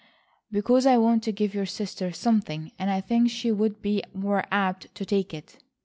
"Because 0.51 0.87
I 0.87 0.97
want 0.97 1.21
to 1.25 1.31
give 1.31 1.53
your 1.53 1.67
sister 1.67 2.11
something, 2.11 2.71
and 2.79 2.89
I 2.89 3.01
think 3.01 3.29
she 3.29 3.51
would 3.51 3.83
be 3.83 4.01
more 4.15 4.45
apt 4.49 4.95
to 4.95 5.05
take 5.05 5.31
it." 5.31 5.59